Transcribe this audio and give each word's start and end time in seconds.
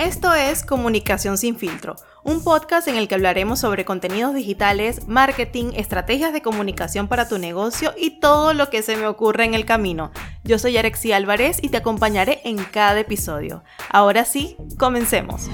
Esto 0.00 0.32
es 0.32 0.64
Comunicación 0.64 1.36
sin 1.36 1.56
filtro, 1.56 1.94
un 2.24 2.42
podcast 2.42 2.88
en 2.88 2.96
el 2.96 3.06
que 3.06 3.16
hablaremos 3.16 3.60
sobre 3.60 3.84
contenidos 3.84 4.32
digitales, 4.32 5.06
marketing, 5.06 5.72
estrategias 5.74 6.32
de 6.32 6.40
comunicación 6.40 7.06
para 7.06 7.28
tu 7.28 7.36
negocio 7.36 7.92
y 7.98 8.18
todo 8.18 8.54
lo 8.54 8.70
que 8.70 8.80
se 8.80 8.96
me 8.96 9.06
ocurre 9.06 9.44
en 9.44 9.52
el 9.52 9.66
camino. 9.66 10.10
Yo 10.42 10.58
soy 10.58 10.78
Arexi 10.78 11.12
Álvarez 11.12 11.58
y 11.60 11.68
te 11.68 11.76
acompañaré 11.76 12.40
en 12.44 12.56
cada 12.56 12.98
episodio. 12.98 13.62
Ahora 13.90 14.24
sí, 14.24 14.56
comencemos. 14.78 15.50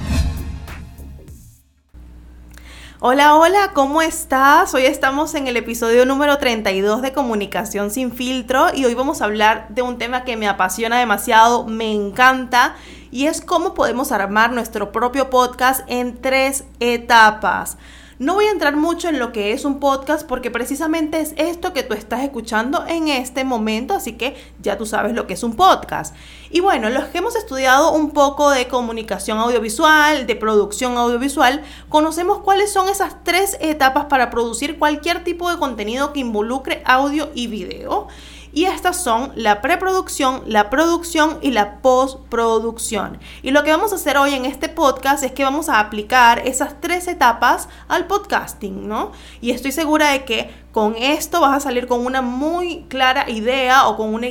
Hola, 3.00 3.34
hola, 3.34 3.72
¿cómo 3.74 4.00
estás? 4.00 4.72
Hoy 4.74 4.86
estamos 4.86 5.34
en 5.34 5.48
el 5.48 5.56
episodio 5.56 6.06
número 6.06 6.38
32 6.38 7.02
de 7.02 7.12
Comunicación 7.12 7.90
sin 7.90 8.12
filtro 8.12 8.68
y 8.72 8.84
hoy 8.84 8.94
vamos 8.94 9.20
a 9.20 9.24
hablar 9.24 9.66
de 9.70 9.82
un 9.82 9.98
tema 9.98 10.24
que 10.24 10.36
me 10.36 10.48
apasiona 10.48 11.00
demasiado, 11.00 11.66
me 11.66 11.92
encanta 11.92 12.76
y 13.10 13.26
es 13.26 13.40
cómo 13.40 13.74
podemos 13.74 14.12
armar 14.12 14.52
nuestro 14.52 14.92
propio 14.92 15.30
podcast 15.30 15.82
en 15.88 16.20
tres 16.20 16.64
etapas. 16.80 17.78
No 18.18 18.32
voy 18.32 18.46
a 18.46 18.50
entrar 18.50 18.76
mucho 18.76 19.10
en 19.10 19.18
lo 19.18 19.30
que 19.30 19.52
es 19.52 19.66
un 19.66 19.78
podcast 19.78 20.26
porque 20.26 20.50
precisamente 20.50 21.20
es 21.20 21.34
esto 21.36 21.74
que 21.74 21.82
tú 21.82 21.92
estás 21.92 22.22
escuchando 22.22 22.86
en 22.86 23.08
este 23.08 23.44
momento, 23.44 23.92
así 23.92 24.14
que 24.14 24.36
ya 24.58 24.78
tú 24.78 24.86
sabes 24.86 25.12
lo 25.12 25.26
que 25.26 25.34
es 25.34 25.42
un 25.42 25.54
podcast. 25.54 26.16
Y 26.48 26.60
bueno, 26.60 26.88
los 26.88 27.04
que 27.04 27.18
hemos 27.18 27.36
estudiado 27.36 27.92
un 27.92 28.12
poco 28.12 28.48
de 28.48 28.68
comunicación 28.68 29.36
audiovisual, 29.36 30.26
de 30.26 30.34
producción 30.34 30.96
audiovisual, 30.96 31.62
conocemos 31.90 32.38
cuáles 32.38 32.72
son 32.72 32.88
esas 32.88 33.22
tres 33.22 33.58
etapas 33.60 34.06
para 34.06 34.30
producir 34.30 34.78
cualquier 34.78 35.22
tipo 35.22 35.50
de 35.50 35.58
contenido 35.58 36.14
que 36.14 36.20
involucre 36.20 36.80
audio 36.86 37.28
y 37.34 37.48
video. 37.48 38.08
Y 38.56 38.64
estas 38.64 38.96
son 38.96 39.32
la 39.34 39.60
preproducción, 39.60 40.42
la 40.46 40.70
producción 40.70 41.40
y 41.42 41.50
la 41.50 41.82
postproducción. 41.82 43.18
Y 43.42 43.50
lo 43.50 43.62
que 43.62 43.70
vamos 43.70 43.92
a 43.92 43.96
hacer 43.96 44.16
hoy 44.16 44.32
en 44.32 44.46
este 44.46 44.70
podcast 44.70 45.22
es 45.24 45.32
que 45.32 45.44
vamos 45.44 45.68
a 45.68 45.78
aplicar 45.78 46.38
esas 46.38 46.80
tres 46.80 47.06
etapas 47.06 47.68
al 47.86 48.06
podcasting, 48.06 48.88
¿no? 48.88 49.12
Y 49.42 49.50
estoy 49.50 49.72
segura 49.72 50.12
de 50.12 50.24
que 50.24 50.50
con 50.72 50.96
esto 50.96 51.42
vas 51.42 51.54
a 51.54 51.60
salir 51.60 51.86
con 51.86 52.06
una 52.06 52.22
muy 52.22 52.86
clara 52.88 53.28
idea 53.28 53.88
o 53.88 53.98
con 53.98 54.14
una, 54.14 54.26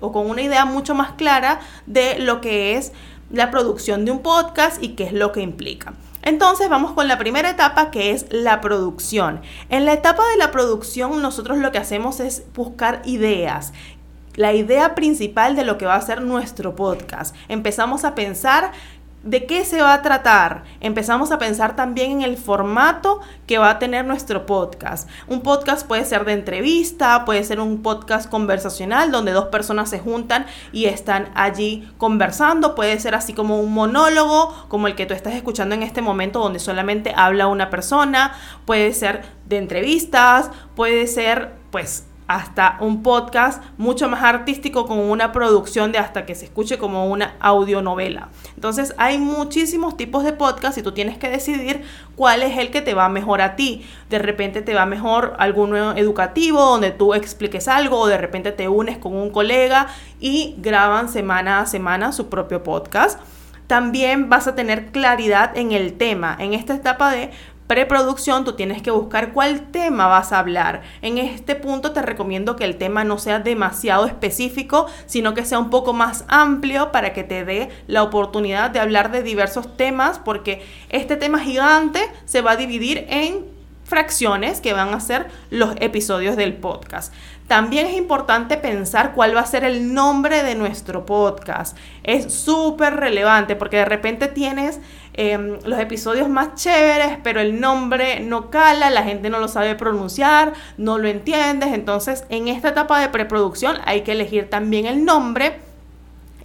o 0.00 0.10
con 0.10 0.28
una 0.28 0.42
idea 0.42 0.64
mucho 0.64 0.96
más 0.96 1.12
clara 1.12 1.60
de 1.86 2.18
lo 2.18 2.40
que 2.40 2.74
es 2.74 2.90
la 3.30 3.52
producción 3.52 4.04
de 4.04 4.10
un 4.10 4.22
podcast 4.22 4.82
y 4.82 4.96
qué 4.96 5.04
es 5.04 5.12
lo 5.12 5.30
que 5.30 5.40
implica. 5.40 5.94
Entonces 6.22 6.68
vamos 6.68 6.92
con 6.92 7.08
la 7.08 7.18
primera 7.18 7.50
etapa 7.50 7.90
que 7.90 8.10
es 8.10 8.26
la 8.30 8.60
producción. 8.60 9.40
En 9.68 9.84
la 9.84 9.92
etapa 9.92 10.22
de 10.28 10.36
la 10.36 10.50
producción 10.50 11.22
nosotros 11.22 11.58
lo 11.58 11.72
que 11.72 11.78
hacemos 11.78 12.20
es 12.20 12.44
buscar 12.54 13.02
ideas 13.04 13.72
la 14.38 14.52
idea 14.52 14.94
principal 14.94 15.56
de 15.56 15.64
lo 15.64 15.78
que 15.78 15.86
va 15.86 15.96
a 15.96 16.00
ser 16.00 16.22
nuestro 16.22 16.76
podcast. 16.76 17.34
Empezamos 17.48 18.04
a 18.04 18.14
pensar 18.14 18.70
¿De 19.24 19.46
qué 19.46 19.64
se 19.64 19.82
va 19.82 19.94
a 19.94 20.02
tratar? 20.02 20.62
Empezamos 20.80 21.32
a 21.32 21.38
pensar 21.38 21.74
también 21.74 22.12
en 22.12 22.22
el 22.22 22.36
formato 22.36 23.20
que 23.48 23.58
va 23.58 23.70
a 23.70 23.78
tener 23.80 24.04
nuestro 24.04 24.46
podcast. 24.46 25.08
Un 25.26 25.40
podcast 25.40 25.84
puede 25.84 26.04
ser 26.04 26.24
de 26.24 26.34
entrevista, 26.34 27.24
puede 27.24 27.42
ser 27.42 27.58
un 27.58 27.82
podcast 27.82 28.30
conversacional 28.30 29.10
donde 29.10 29.32
dos 29.32 29.46
personas 29.46 29.90
se 29.90 29.98
juntan 29.98 30.46
y 30.70 30.84
están 30.84 31.30
allí 31.34 31.90
conversando, 31.98 32.76
puede 32.76 33.00
ser 33.00 33.16
así 33.16 33.32
como 33.32 33.58
un 33.60 33.72
monólogo, 33.72 34.54
como 34.68 34.86
el 34.86 34.94
que 34.94 35.04
tú 35.04 35.14
estás 35.14 35.34
escuchando 35.34 35.74
en 35.74 35.82
este 35.82 36.00
momento 36.00 36.38
donde 36.38 36.60
solamente 36.60 37.12
habla 37.16 37.48
una 37.48 37.70
persona, 37.70 38.34
puede 38.66 38.94
ser 38.94 39.24
de 39.46 39.58
entrevistas, 39.58 40.52
puede 40.76 41.08
ser 41.08 41.54
pues 41.72 42.07
hasta 42.28 42.76
un 42.80 43.02
podcast 43.02 43.62
mucho 43.78 44.08
más 44.08 44.22
artístico 44.22 44.86
con 44.86 44.98
una 44.98 45.32
producción 45.32 45.92
de 45.92 45.98
hasta 45.98 46.26
que 46.26 46.34
se 46.34 46.44
escuche 46.44 46.78
como 46.78 47.06
una 47.06 47.34
audionovela. 47.40 48.28
Entonces 48.54 48.94
hay 48.98 49.18
muchísimos 49.18 49.96
tipos 49.96 50.24
de 50.24 50.34
podcast 50.34 50.78
y 50.78 50.82
tú 50.82 50.92
tienes 50.92 51.18
que 51.18 51.30
decidir 51.30 51.82
cuál 52.14 52.42
es 52.42 52.58
el 52.58 52.70
que 52.70 52.82
te 52.82 52.94
va 52.94 53.08
mejor 53.08 53.40
a 53.40 53.56
ti. 53.56 53.84
De 54.10 54.18
repente 54.18 54.62
te 54.62 54.74
va 54.74 54.84
mejor 54.84 55.34
alguno 55.38 55.96
educativo 55.96 56.60
donde 56.60 56.90
tú 56.90 57.14
expliques 57.14 57.66
algo 57.66 57.98
o 57.98 58.06
de 58.06 58.18
repente 58.18 58.52
te 58.52 58.68
unes 58.68 58.98
con 58.98 59.16
un 59.16 59.30
colega 59.30 59.88
y 60.20 60.54
graban 60.58 61.08
semana 61.08 61.60
a 61.60 61.66
semana 61.66 62.12
su 62.12 62.28
propio 62.28 62.62
podcast 62.62 63.18
también 63.68 64.30
vas 64.30 64.48
a 64.48 64.54
tener 64.54 64.86
claridad 64.86 65.56
en 65.56 65.72
el 65.72 65.92
tema. 65.92 66.34
En 66.40 66.54
esta 66.54 66.74
etapa 66.74 67.12
de 67.12 67.30
preproducción, 67.68 68.44
tú 68.44 68.54
tienes 68.54 68.82
que 68.82 68.90
buscar 68.90 69.32
cuál 69.32 69.70
tema 69.70 70.08
vas 70.08 70.32
a 70.32 70.40
hablar. 70.40 70.82
En 71.02 71.18
este 71.18 71.54
punto 71.54 71.92
te 71.92 72.02
recomiendo 72.02 72.56
que 72.56 72.64
el 72.64 72.76
tema 72.76 73.04
no 73.04 73.18
sea 73.18 73.38
demasiado 73.38 74.06
específico, 74.06 74.86
sino 75.06 75.34
que 75.34 75.44
sea 75.44 75.60
un 75.60 75.70
poco 75.70 75.92
más 75.92 76.24
amplio 76.26 76.90
para 76.90 77.12
que 77.12 77.22
te 77.22 77.44
dé 77.44 77.68
la 77.86 78.02
oportunidad 78.02 78.70
de 78.70 78.80
hablar 78.80 79.12
de 79.12 79.22
diversos 79.22 79.76
temas, 79.76 80.18
porque 80.18 80.64
este 80.88 81.16
tema 81.16 81.38
gigante 81.38 82.00
se 82.24 82.40
va 82.40 82.52
a 82.52 82.56
dividir 82.56 83.06
en 83.10 83.44
fracciones 83.84 84.60
que 84.60 84.74
van 84.74 84.92
a 84.92 85.00
ser 85.00 85.28
los 85.50 85.74
episodios 85.80 86.36
del 86.36 86.54
podcast. 86.54 87.12
También 87.48 87.86
es 87.86 87.96
importante 87.96 88.58
pensar 88.58 89.14
cuál 89.14 89.34
va 89.34 89.40
a 89.40 89.46
ser 89.46 89.64
el 89.64 89.94
nombre 89.94 90.42
de 90.42 90.54
nuestro 90.54 91.06
podcast. 91.06 91.76
Es 92.02 92.32
súper 92.34 92.96
relevante 92.96 93.56
porque 93.56 93.78
de 93.78 93.86
repente 93.86 94.28
tienes 94.28 94.80
em, 95.18 95.58
los 95.64 95.78
episodios 95.78 96.28
más 96.28 96.54
chéveres, 96.54 97.18
pero 97.22 97.40
el 97.40 97.60
nombre 97.60 98.20
no 98.20 98.50
cala, 98.50 98.88
la 98.88 99.02
gente 99.02 99.28
no 99.28 99.40
lo 99.40 99.48
sabe 99.48 99.74
pronunciar, 99.74 100.52
no 100.76 100.96
lo 100.96 101.08
entiendes. 101.08 101.74
Entonces, 101.74 102.24
en 102.28 102.48
esta 102.48 102.68
etapa 102.68 103.00
de 103.00 103.08
preproducción 103.08 103.76
hay 103.84 104.02
que 104.02 104.12
elegir 104.12 104.48
también 104.48 104.86
el 104.86 105.04
nombre 105.04 105.68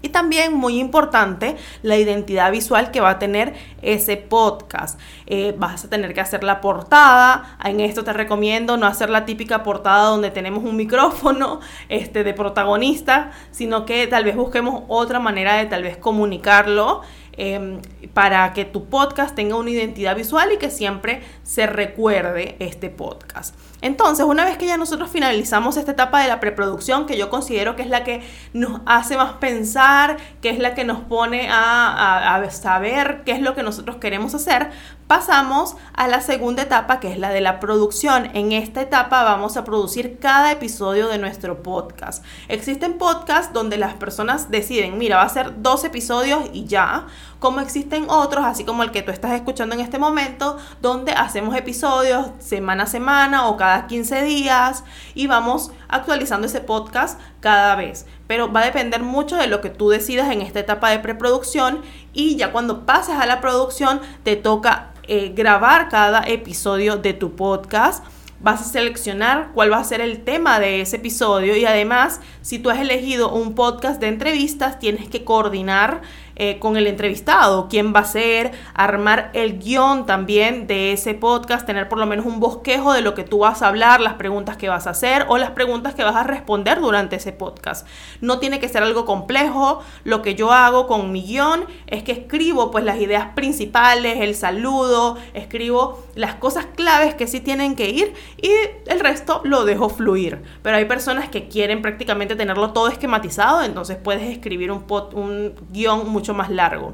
y 0.03 0.09
también, 0.09 0.53
muy 0.53 0.79
importante, 0.79 1.56
la 1.81 1.95
identidad 1.95 2.51
visual 2.51 2.91
que 2.91 3.00
va 3.00 3.11
a 3.11 3.19
tener 3.19 3.53
ese 3.81 4.17
podcast. 4.17 5.00
Eh, 5.28 5.55
vas 5.57 5.85
a 5.85 5.90
tener 5.90 6.13
que 6.13 6.19
hacer 6.19 6.44
la 6.44 6.59
portada. 6.59 7.57
En 7.63 7.79
esto 7.79 8.03
te 8.03 8.11
recomiendo 8.11 8.75
no 8.75 8.85
hacer 8.85 9.09
la 9.09 9.23
típica 9.23 9.63
portada 9.63 10.09
donde 10.09 10.29
tenemos 10.29 10.66
un 10.66 10.75
micrófono 10.75 11.61
este, 11.90 12.25
de 12.25 12.34
protagonista, 12.34 13.31
sino 13.51 13.85
que 13.85 14.05
tal 14.07 14.25
vez 14.25 14.35
busquemos 14.35 14.84
otra 14.90 15.19
manera 15.19 15.55
de 15.55 15.67
tal 15.67 15.84
vez 15.84 15.95
comunicarlo. 15.95 17.01
Em, 17.35 17.79
para 18.13 18.53
que 18.53 18.63
tu 18.63 18.85
podcast 18.85 19.35
tenga 19.35 19.55
una 19.55 19.71
identidad 19.71 20.16
visual 20.16 20.51
y 20.51 20.57
que 20.57 20.69
siempre 20.69 21.21
se 21.41 21.66
recuerde 21.66 22.55
este 22.59 22.89
podcast. 22.89 23.55
Entonces, 23.83 24.25
una 24.25 24.45
vez 24.45 24.57
que 24.57 24.66
ya 24.66 24.77
nosotros 24.77 25.09
finalizamos 25.09 25.75
esta 25.75 25.91
etapa 25.91 26.21
de 26.21 26.29
la 26.29 26.39
preproducción, 26.39 27.05
que 27.05 27.17
yo 27.17 27.29
considero 27.29 27.75
que 27.75 27.81
es 27.81 27.89
la 27.89 28.05
que 28.05 28.23
nos 28.53 28.79
hace 28.85 29.17
más 29.17 29.33
pensar, 29.33 30.16
que 30.41 30.49
es 30.49 30.57
la 30.57 30.73
que 30.73 30.85
nos 30.85 31.01
pone 31.01 31.49
a, 31.51 32.41
saber 32.49 33.23
qué 33.25 33.33
es 33.33 33.41
lo 33.41 33.55
que 33.55 33.63
nosotros 33.63 33.97
queremos 33.97 34.33
hacer, 34.35 34.72
pasamos 35.07 35.75
a 35.93 36.07
la 36.07 36.22
segunda 36.22 36.63
etapa, 36.63 37.01
que 37.01 37.11
es 37.11 37.19
la 37.19 37.29
de 37.29 37.41
la 37.41 37.59
producción. 37.59 38.29
En 38.33 38.53
esta 38.53 38.81
etapa 38.81 39.23
vamos 39.23 39.57
a 39.57 39.66
producir 39.66 40.17
cada 40.17 40.53
episodio 40.53 41.09
de 41.09 41.17
nuestro 41.17 41.61
podcast. 41.61 42.23
Existen 42.47 42.93
podcasts 42.93 43.51
donde 43.51 43.77
las 43.77 43.95
personas 43.95 44.49
deciden, 44.49 44.97
mira, 44.97 45.17
va 45.17 45.23
a 45.23 45.29
ser 45.29 45.61
dos 45.61 45.83
episodios 45.83 46.43
y 46.53 46.66
ya 46.66 47.07
como 47.43 47.59
existen 47.59 48.05
otros, 48.09 48.45
así 48.45 48.63
como 48.63 48.83
el 48.83 48.91
que 48.91 49.01
tú 49.01 49.11
estás 49.11 49.33
escuchando 49.33 49.75
en 49.75 49.81
este 49.81 49.99
momento, 49.99 50.57
donde 50.81 51.11
hacemos 51.11 51.57
episodios 51.57 52.27
semana 52.39 52.83
a 52.83 52.88
semana 52.88 53.47
o 53.49 53.57
cada 53.57 53.72
15 53.88 54.23
días 54.23 54.84
y 55.13 55.28
vamos 55.28 55.72
actualizando 55.88 56.47
ese 56.47 56.61
podcast 56.61 57.19
cada 57.39 57.75
vez. 57.75 58.06
Pero 58.28 58.51
va 58.51 58.61
a 58.61 58.66
depender 58.66 59.01
mucho 59.01 59.35
de 59.35 59.47
lo 59.47 59.61
que 59.61 59.69
tú 59.69 59.89
decidas 59.89 60.31
en 60.31 60.41
esta 60.41 60.59
etapa 60.59 60.89
de 60.89 61.00
preproducción 61.00 61.81
y 62.13 62.35
ya 62.35 62.51
cuando 62.51 62.85
pases 62.85 63.16
a 63.16 63.25
la 63.25 63.41
producción 63.41 64.01
te 64.23 64.35
toca 64.35 64.94
eh, 65.07 65.34
grabar 65.35 65.89
cada 65.89 66.22
episodio 66.22 66.97
de 66.97 67.13
tu 67.13 67.35
podcast 67.35 68.03
vas 68.44 68.59
a 68.59 68.66
seleccionar 68.66 69.51
cuál 69.53 69.72
va 69.72 69.78
a 69.78 69.84
ser 69.85 70.01
el 70.01 70.23
tema 70.23 70.59
de 70.59 70.81
ese 70.81 70.97
episodio 70.97 71.55
y 71.55 71.66
además 71.66 72.19
si 72.41 72.59
tú 72.59 72.69
has 72.69 72.79
elegido 72.79 73.31
un 73.31 73.55
podcast 73.55 74.01
de 74.01 74.09
entrevistas 74.09 74.79
tienes 74.79 75.08
que 75.08 75.23
coordinar 75.23 76.02
eh, 76.35 76.58
con 76.59 76.78
el 76.78 76.88
entrevistado, 76.88 77.68
quién 77.70 77.94
va 77.94 78.00
a 78.00 78.06
ser, 78.06 78.52
armar 78.74 79.30
el 79.34 79.59
guion 79.59 80.06
también 80.06 80.68
de 80.68 80.91
ese 80.91 81.14
podcast, 81.14 81.66
tener 81.66 81.90
por 81.90 82.00
lo 82.00 82.06
menos 82.06 82.26
un 82.26 82.40
bosquejo 82.40 82.94
de 82.94 83.02
lo 83.02 83.14
que 83.14 83.24
tú 83.24 83.40
vas 83.40 83.62
a 83.62 83.68
hablar, 83.68 84.02
las 84.02 84.16
preguntas 84.16 84.58
que 84.58 84.70
vas 84.70 84.88
a 84.88 84.91
hacer 84.91 85.26
o 85.28 85.38
las 85.38 85.52
preguntas 85.52 85.94
que 85.94 86.03
vas 86.03 86.16
a 86.16 86.24
responder 86.24 86.80
durante 86.82 87.18
ese 87.18 87.32
podcast. 87.34 87.88
No 88.22 88.40
tiene 88.40 88.59
que 88.59 88.70
ser 88.70 88.84
algo 88.84 89.06
complejo, 89.06 89.82
lo 90.03 90.22
que 90.22 90.35
yo 90.35 90.52
hago 90.52 90.88
con 90.88 91.12
mi 91.12 91.24
guion 91.24 91.66
es 91.88 92.03
que 92.03 92.12
escribo 92.12 92.72
pues 92.72 92.84
las 92.84 93.00
ideas 93.00 93.30
principales, 93.35 94.22
el 94.22 94.35
saludo, 94.35 95.18
escribo 95.34 96.03
las 96.16 96.35
cosas 96.35 96.66
claves 96.76 97.16
que 97.16 97.28
sí 97.28 97.40
tienen 97.41 97.76
que 97.76 97.90
ir 97.90 98.14
y 98.41 98.52
el 98.88 99.00
resto 99.00 99.41
lo 99.44 99.66
dejo 99.66 99.90
fluir. 99.90 100.41
Pero 100.62 100.78
hay 100.78 100.85
personas 100.85 101.30
que 101.30 101.47
quieren 101.47 101.82
prácticamente 101.82 102.35
tenerlo 102.35 102.72
todo 102.72 102.88
esquematizado, 102.88 103.64
entonces 103.64 103.97
puedes 103.97 104.30
escribir 104.30 104.72
un, 104.72 104.85
un 105.14 105.53
guion 105.72 106.09
muy 106.23 106.34
más 106.37 106.49
largo. 106.49 106.93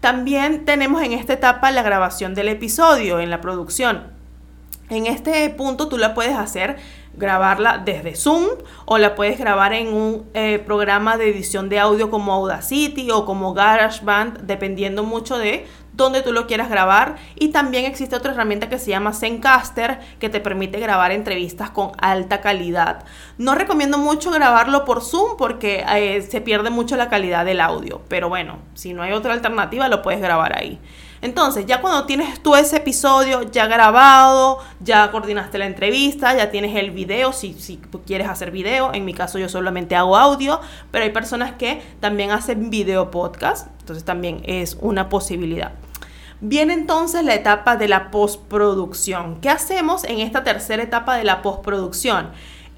También 0.00 0.64
tenemos 0.64 1.02
en 1.02 1.12
esta 1.12 1.32
etapa 1.32 1.70
la 1.70 1.82
grabación 1.82 2.34
del 2.34 2.48
episodio, 2.48 3.20
en 3.20 3.30
la 3.30 3.40
producción. 3.40 4.08
En 4.90 5.06
este 5.06 5.48
punto 5.50 5.88
tú 5.88 5.96
la 5.96 6.12
puedes 6.12 6.36
hacer 6.36 6.76
grabarla 7.14 7.78
desde 7.78 8.14
Zoom 8.16 8.46
o 8.84 8.98
la 8.98 9.14
puedes 9.14 9.38
grabar 9.38 9.72
en 9.72 9.92
un 9.94 10.24
eh, 10.34 10.58
programa 10.58 11.16
de 11.16 11.30
edición 11.30 11.68
de 11.68 11.78
audio 11.78 12.10
como 12.10 12.32
Audacity 12.32 13.10
o 13.10 13.24
como 13.24 13.54
GarageBand, 13.54 14.40
dependiendo 14.40 15.04
mucho 15.04 15.38
de 15.38 15.66
dónde 15.92 16.22
tú 16.22 16.32
lo 16.32 16.46
quieras 16.46 16.68
grabar. 16.68 17.16
Y 17.36 17.48
también 17.48 17.84
existe 17.84 18.16
otra 18.16 18.32
herramienta 18.32 18.68
que 18.68 18.78
se 18.78 18.90
llama 18.90 19.12
Zencaster 19.12 20.00
que 20.18 20.28
te 20.28 20.40
permite 20.40 20.80
grabar 20.80 21.12
entrevistas 21.12 21.70
con 21.70 21.92
alta 21.98 22.40
calidad. 22.40 23.04
No 23.38 23.54
recomiendo 23.54 23.98
mucho 23.98 24.30
grabarlo 24.30 24.84
por 24.84 25.02
Zoom 25.02 25.36
porque 25.36 25.84
eh, 25.94 26.22
se 26.22 26.40
pierde 26.40 26.70
mucho 26.70 26.96
la 26.96 27.08
calidad 27.08 27.44
del 27.44 27.60
audio, 27.60 28.02
pero 28.08 28.28
bueno, 28.28 28.58
si 28.74 28.92
no 28.92 29.02
hay 29.02 29.12
otra 29.12 29.32
alternativa 29.32 29.88
lo 29.88 30.02
puedes 30.02 30.20
grabar 30.20 30.58
ahí. 30.58 30.78
Entonces, 31.22 31.66
ya 31.66 31.80
cuando 31.80 32.04
tienes 32.04 32.42
tú 32.42 32.56
ese 32.56 32.78
episodio 32.78 33.42
ya 33.42 33.68
grabado, 33.68 34.58
ya 34.80 35.08
coordinaste 35.12 35.56
la 35.56 35.66
entrevista, 35.66 36.36
ya 36.36 36.50
tienes 36.50 36.74
el 36.74 36.90
video, 36.90 37.32
si, 37.32 37.54
si 37.54 37.80
quieres 38.04 38.28
hacer 38.28 38.50
video, 38.50 38.92
en 38.92 39.04
mi 39.04 39.14
caso 39.14 39.38
yo 39.38 39.48
solamente 39.48 39.94
hago 39.94 40.16
audio, 40.16 40.60
pero 40.90 41.04
hay 41.04 41.10
personas 41.10 41.52
que 41.52 41.80
también 42.00 42.32
hacen 42.32 42.70
video 42.70 43.12
podcast, 43.12 43.68
entonces 43.82 44.04
también 44.04 44.42
es 44.44 44.78
una 44.80 45.08
posibilidad. 45.08 45.72
Viene 46.40 46.72
entonces 46.72 47.24
la 47.24 47.34
etapa 47.34 47.76
de 47.76 47.88
la 47.88 48.10
postproducción. 48.10 49.40
¿Qué 49.40 49.48
hacemos 49.48 50.04
en 50.04 50.20
esta 50.20 50.44
tercera 50.44 50.82
etapa 50.82 51.16
de 51.16 51.24
la 51.24 51.42
postproducción? 51.42 52.30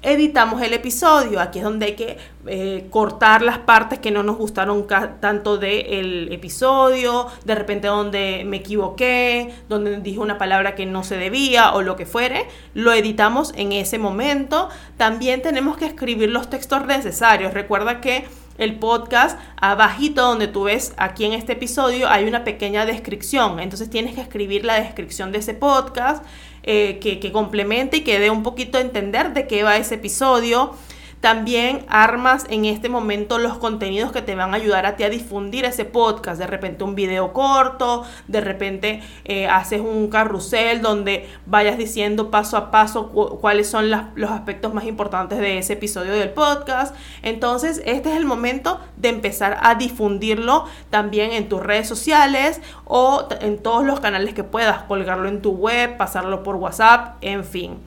editamos 0.05 0.61
el 0.61 0.73
episodio. 0.73 1.41
Aquí 1.41 1.59
es 1.59 1.65
donde 1.65 1.87
hay 1.87 1.95
que 1.95 2.17
eh, 2.45 2.87
cortar 2.91 3.41
las 3.41 3.57
partes 3.57 3.99
que 3.99 4.11
no 4.11 4.21
nos 4.23 4.37
gustaron 4.37 4.85
tanto 5.19 5.57
del 5.57 6.31
episodio, 6.31 7.27
de 7.43 7.55
repente 7.55 7.87
donde 7.87 8.43
me 8.45 8.57
equivoqué, 8.57 9.53
donde 9.67 9.99
dije 10.01 10.19
una 10.19 10.37
palabra 10.37 10.75
que 10.75 10.85
no 10.85 11.03
se 11.03 11.17
debía 11.17 11.73
o 11.73 11.81
lo 11.81 11.95
que 11.95 12.05
fuere, 12.05 12.45
lo 12.75 12.93
editamos 12.93 13.51
en 13.55 13.71
ese 13.71 13.97
momento. 13.97 14.69
También 14.97 15.41
tenemos 15.41 15.75
que 15.75 15.87
escribir 15.87 16.29
los 16.29 16.49
textos 16.49 16.85
necesarios. 16.85 17.53
Recuerda 17.53 17.99
que 17.99 18.25
el 18.57 18.79
podcast, 18.79 19.39
abajito 19.57 20.21
donde 20.21 20.47
tú 20.47 20.63
ves 20.63 20.93
aquí 20.97 21.25
en 21.25 21.33
este 21.33 21.53
episodio 21.53 22.09
hay 22.09 22.25
una 22.25 22.43
pequeña 22.43 22.85
descripción. 22.85 23.59
Entonces 23.59 23.89
tienes 23.89 24.15
que 24.15 24.21
escribir 24.21 24.65
la 24.65 24.79
descripción 24.79 25.31
de 25.31 25.39
ese 25.39 25.53
podcast 25.53 26.23
eh, 26.63 26.99
que, 26.99 27.19
que 27.19 27.31
complemente 27.31 27.97
y 27.97 28.01
que 28.01 28.19
dé 28.19 28.29
un 28.29 28.43
poquito 28.43 28.77
a 28.77 28.81
entender 28.81 29.33
de 29.33 29.47
qué 29.47 29.63
va 29.63 29.77
ese 29.77 29.95
episodio. 29.95 30.73
También 31.21 31.85
armas 31.89 32.45
en 32.49 32.65
este 32.65 32.89
momento 32.89 33.39
los 33.39 33.57
contenidos 33.57 34.11
que 34.11 34.21
te 34.21 34.35
van 34.35 34.53
a 34.53 34.57
ayudar 34.57 34.85
a 34.85 34.95
ti 34.95 35.03
a 35.03 35.09
difundir 35.09 35.65
ese 35.65 35.85
podcast. 35.85 36.39
De 36.39 36.47
repente 36.47 36.83
un 36.83 36.95
video 36.95 37.33
corto, 37.33 38.03
de 38.27 38.41
repente 38.41 39.01
eh, 39.23 39.47
haces 39.47 39.81
un 39.81 40.09
carrusel 40.09 40.81
donde 40.81 41.27
vayas 41.45 41.77
diciendo 41.77 42.29
paso 42.29 42.57
a 42.57 42.71
paso 42.71 43.09
cuáles 43.09 43.67
son 43.67 43.89
los 43.89 44.31
aspectos 44.31 44.73
más 44.73 44.85
importantes 44.85 45.39
de 45.39 45.57
ese 45.57 45.73
episodio 45.73 46.13
del 46.13 46.29
podcast. 46.29 46.95
Entonces 47.23 47.81
este 47.85 48.11
es 48.11 48.17
el 48.17 48.25
momento 48.25 48.79
de 48.97 49.09
empezar 49.09 49.57
a 49.61 49.75
difundirlo 49.75 50.65
también 50.89 51.31
en 51.31 51.49
tus 51.49 51.61
redes 51.61 51.87
sociales 51.87 52.61
o 52.85 53.27
en 53.41 53.57
todos 53.57 53.83
los 53.83 53.99
canales 53.99 54.33
que 54.33 54.43
puedas, 54.43 54.83
colgarlo 54.83 55.27
en 55.27 55.41
tu 55.41 55.51
web, 55.51 55.97
pasarlo 55.97 56.43
por 56.43 56.55
WhatsApp, 56.55 57.17
en 57.21 57.43
fin. 57.43 57.79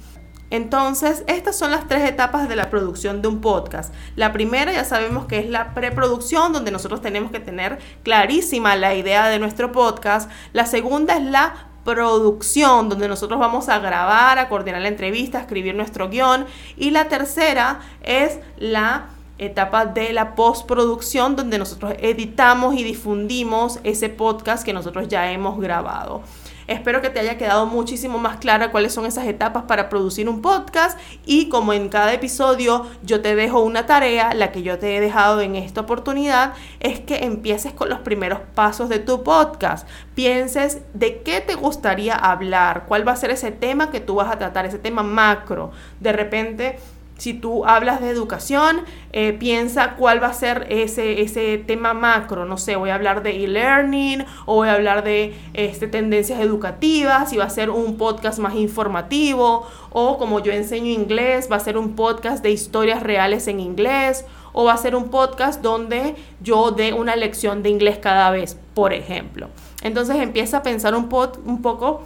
Entonces, 0.51 1.25
estas 1.27 1.57
son 1.57 1.71
las 1.71 1.89
tres 1.89 2.09
etapas 2.09 2.49
de 2.49 2.57
la 2.57 2.71
producción 2.71 3.21
de 3.21 3.29
un 3.29 3.41
podcast. 3.41 3.93
La 4.17 4.33
primera 4.33 4.73
ya 4.73 4.85
sabemos 4.85 5.27
que 5.27 5.39
es 5.39 5.49
la 5.49 5.75
preproducción, 5.75 6.53
donde 6.53 6.71
nosotros 6.71 7.03
tenemos 7.03 7.31
que 7.31 7.41
tener 7.41 7.79
clarísima 8.03 8.77
la 8.77 8.95
idea 8.95 9.29
de 9.29 9.39
nuestro 9.39 9.73
podcast. 9.73 10.31
La 10.53 10.65
segunda 10.65 11.17
es 11.17 11.25
la 11.25 11.69
producción, 11.85 12.89
donde 12.89 13.09
nosotros 13.09 13.39
vamos 13.39 13.69
a 13.69 13.79
grabar, 13.79 14.39
a 14.39 14.49
coordinar 14.49 14.81
la 14.81 14.89
entrevista, 14.89 15.39
a 15.39 15.41
escribir 15.43 15.75
nuestro 15.75 16.09
guion. 16.09 16.47
Y 16.77 16.91
la 16.91 17.09
tercera 17.09 17.81
es 18.03 18.39
la 18.59 19.09
etapa 19.39 19.87
de 19.87 20.13
la 20.13 20.35
postproducción, 20.35 21.37
donde 21.37 21.59
nosotros 21.59 21.95
editamos 21.99 22.75
y 22.75 22.85
difundimos 22.85 23.81
ese 23.85 24.09
podcast 24.09 24.65
que 24.65 24.73
nosotros 24.73 25.09
ya 25.09 25.31
hemos 25.31 25.61
grabado. 25.61 26.23
Espero 26.69 27.01
que 27.01 27.09
te 27.09 27.19
haya 27.19 27.39
quedado 27.39 27.65
muchísimo 27.65 28.19
más 28.19 28.37
clara 28.37 28.71
cuáles 28.71 28.93
son 28.93 29.07
esas 29.07 29.27
etapas 29.27 29.65
para 29.65 29.89
producir 29.89 30.29
un 30.29 30.43
podcast 30.43 30.99
y 31.25 31.49
como 31.49 31.73
en 31.73 31.89
cada 31.89 32.13
episodio 32.13 32.87
yo 33.03 33.23
te 33.23 33.35
dejo 33.35 33.63
una 33.63 33.87
tarea, 33.87 34.35
la 34.35 34.53
que 34.53 34.63
yo 34.63 34.79
te 34.79 34.95
he 34.95 35.01
dejado 35.01 35.41
en 35.41 35.57
esta 35.57 35.81
oportunidad 35.81 36.53
es 36.81 37.01
que 37.01 37.25
empieces 37.25 37.73
con 37.73 37.89
los 37.89 38.01
primeros 38.01 38.41
pasos 38.55 38.91
de 38.91 38.99
tu 38.99 39.23
podcast. 39.23 39.89
Pienses 40.15 40.83
de 40.93 41.23
qué 41.23 41.41
te 41.41 41.55
gustaría 41.55 42.15
hablar, 42.15 42.85
cuál 42.87 43.09
va 43.09 43.13
a 43.13 43.17
ser 43.17 43.31
ese 43.31 43.51
tema 43.51 43.91
que 43.91 44.01
tú 44.01 44.17
vas 44.17 44.31
a 44.31 44.39
tratar, 44.39 44.67
ese 44.67 44.79
tema 44.79 45.03
macro. 45.03 45.71
De 46.01 46.13
repente 46.13 46.79
si 47.19 47.35
tú 47.35 47.67
hablas 47.67 48.01
de 48.01 48.11
educación, 48.11 48.83
eh, 49.13 49.33
piensa 49.33 49.97
cuál 49.97 50.23
va 50.23 50.29
a 50.29 50.33
ser 50.33 50.67
ese, 50.71 51.21
ese 51.21 51.59
tema 51.59 51.93
macro. 51.93 52.45
No 52.45 52.57
sé, 52.57 52.77
voy 52.77 52.91
a 52.91 52.95
hablar 52.95 53.23
de 53.23 53.45
e-learning 53.45 54.25
o 54.47 54.55
voy 54.55 54.69
a 54.69 54.75
hablar 54.75 55.03
de 55.03 55.35
este, 55.53 55.89
tendencias 55.89 56.41
educativas, 56.41 57.29
si 57.31 57.37
va 57.37 57.45
a 57.45 57.51
ser 57.51 57.71
un 57.71 57.97
podcast 57.97 58.39
más 58.39 58.55
informativo 58.55 59.67
o 59.91 60.17
como 60.17 60.41
yo 60.41 60.53
enseño 60.53 60.91
inglés, 60.93 61.49
va 61.51 61.57
a 61.57 61.61
ser 61.61 61.77
un 61.77 61.97
podcast 61.97 62.43
de 62.43 62.53
historias 62.53 63.03
reales 63.03 63.49
en 63.49 63.59
inglés 63.59 64.25
o 64.53 64.65
va 64.65 64.75
a 64.75 64.79
ser 64.79 64.95
un 64.95 65.11
podcast 65.11 65.61
donde 65.61 66.15
yo 66.41 66.71
dé 66.71 66.93
una 66.93 67.17
lección 67.17 67.65
de 67.65 67.71
inglés 67.71 67.99
cada 67.99 68.31
vez, 68.31 68.57
por 68.75 68.93
ejemplo. 68.93 69.49
Entonces 69.83 70.17
empieza 70.17 70.59
a 70.59 70.63
pensar 70.63 70.95
un, 70.95 71.09
un 71.45 71.63
poco 71.63 72.03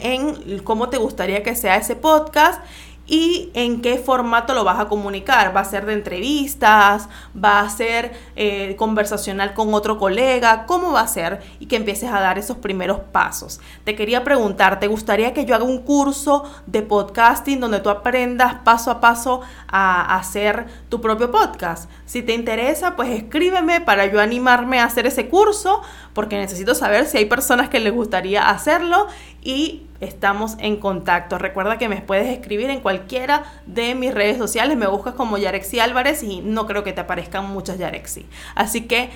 en 0.00 0.58
cómo 0.64 0.88
te 0.88 0.98
gustaría 0.98 1.42
que 1.42 1.54
sea 1.54 1.76
ese 1.76 1.94
podcast 1.96 2.60
y 3.06 3.50
en 3.54 3.82
qué 3.82 3.98
formato 3.98 4.54
lo 4.54 4.64
vas 4.64 4.80
a 4.80 4.86
comunicar. 4.86 5.54
¿Va 5.54 5.60
a 5.60 5.64
ser 5.64 5.84
de 5.86 5.92
entrevistas? 5.92 7.08
¿Va 7.36 7.60
a 7.60 7.68
ser 7.68 8.12
eh, 8.36 8.76
conversacional 8.76 9.54
con 9.54 9.74
otro 9.74 9.98
colega? 9.98 10.64
¿Cómo 10.66 10.92
va 10.92 11.00
a 11.00 11.08
ser? 11.08 11.42
Y 11.60 11.66
que 11.66 11.76
empieces 11.76 12.10
a 12.10 12.20
dar 12.20 12.38
esos 12.38 12.56
primeros 12.56 13.00
pasos. 13.12 13.60
Te 13.84 13.94
quería 13.94 14.24
preguntar, 14.24 14.80
¿te 14.80 14.86
gustaría 14.86 15.34
que 15.34 15.44
yo 15.44 15.54
haga 15.54 15.64
un 15.64 15.82
curso 15.82 16.44
de 16.66 16.82
podcasting 16.82 17.60
donde 17.60 17.80
tú 17.80 17.90
aprendas 17.90 18.54
paso 18.64 18.90
a 18.90 19.00
paso 19.00 19.42
a 19.68 20.16
hacer 20.16 20.66
tu 20.88 21.00
propio 21.00 21.30
podcast? 21.30 21.90
Si 22.06 22.22
te 22.22 22.32
interesa, 22.34 22.96
pues 22.96 23.10
escríbeme 23.10 23.80
para 23.80 24.06
yo 24.06 24.20
animarme 24.20 24.80
a 24.80 24.84
hacer 24.84 25.06
ese 25.06 25.28
curso, 25.28 25.82
porque 26.14 26.36
necesito 26.36 26.74
saber 26.74 27.06
si 27.06 27.18
hay 27.18 27.26
personas 27.26 27.68
que 27.68 27.80
les 27.80 27.92
gustaría 27.92 28.48
hacerlo 28.48 29.08
y 29.42 29.82
estamos 30.00 30.56
en 30.58 30.76
contacto. 30.76 31.38
Recuerda 31.38 31.78
que 31.78 31.88
me 31.88 32.02
puedes 32.02 32.28
escribir 32.28 32.70
en 32.70 32.80
cualquiera 32.80 33.44
de 33.66 33.94
mis 33.94 34.12
redes 34.12 34.38
sociales, 34.38 34.76
me 34.76 34.86
buscas 34.86 35.14
como 35.14 35.38
Yarexi 35.38 35.80
Álvarez 35.80 36.22
y 36.22 36.40
no 36.40 36.66
creo 36.66 36.84
que 36.84 36.92
te 36.92 37.00
aparezcan 37.00 37.50
muchas 37.50 37.78
Yarexi. 37.78 38.26
Así 38.54 38.82
que 38.82 39.10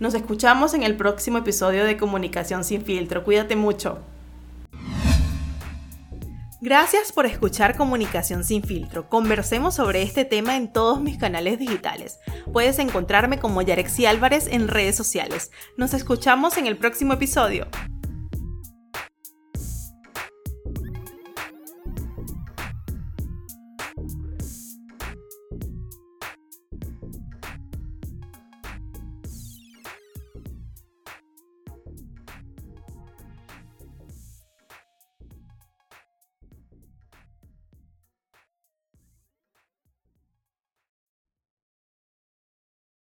nos 0.00 0.14
escuchamos 0.14 0.74
en 0.74 0.82
el 0.82 0.96
próximo 0.96 1.38
episodio 1.38 1.84
de 1.84 1.96
Comunicación 1.96 2.64
sin 2.64 2.82
filtro. 2.84 3.24
Cuídate 3.24 3.56
mucho. 3.56 4.00
Gracias 6.60 7.12
por 7.12 7.26
escuchar 7.26 7.76
Comunicación 7.76 8.42
sin 8.42 8.62
filtro. 8.62 9.10
Conversemos 9.10 9.74
sobre 9.74 10.02
este 10.02 10.24
tema 10.24 10.56
en 10.56 10.72
todos 10.72 10.98
mis 10.98 11.18
canales 11.18 11.58
digitales. 11.58 12.20
Puedes 12.54 12.78
encontrarme 12.78 13.38
como 13.38 13.60
Yarexi 13.60 14.06
Álvarez 14.06 14.46
en 14.50 14.68
redes 14.68 14.96
sociales. 14.96 15.50
Nos 15.76 15.92
escuchamos 15.92 16.56
en 16.56 16.66
el 16.66 16.78
próximo 16.78 17.12
episodio. 17.12 17.66